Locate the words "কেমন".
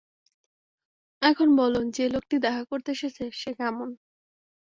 3.57-3.89